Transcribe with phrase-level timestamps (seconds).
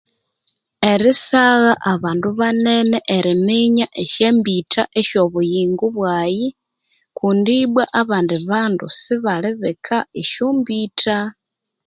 [0.91, 6.47] Erisagha abandu banene eriminya esyambitha esyo obuyingo bwayi
[7.17, 11.17] kundi ibwa abandi bandu sibali bika esyo mbitha.